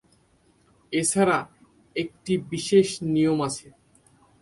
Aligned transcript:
এছাড়া 0.93 1.37
একটি 1.95 2.33
বিশেষ 2.51 2.87
নিয়ম 3.13 3.39
আছে। 3.47 3.67